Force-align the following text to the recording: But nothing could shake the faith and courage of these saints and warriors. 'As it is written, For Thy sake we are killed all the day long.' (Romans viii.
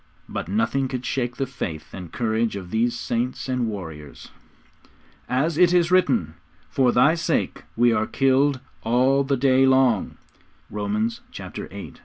But 0.27 0.47
nothing 0.47 0.87
could 0.87 1.05
shake 1.05 1.35
the 1.37 1.45
faith 1.45 1.93
and 1.93 2.11
courage 2.11 2.55
of 2.55 2.71
these 2.71 2.97
saints 2.97 3.47
and 3.47 3.67
warriors. 3.67 4.29
'As 5.29 5.59
it 5.59 5.73
is 5.75 5.91
written, 5.91 6.33
For 6.71 6.91
Thy 6.91 7.13
sake 7.13 7.65
we 7.75 7.93
are 7.93 8.07
killed 8.07 8.59
all 8.81 9.23
the 9.23 9.37
day 9.37 9.67
long.' 9.67 10.17
(Romans 10.71 11.21
viii. 11.31 11.93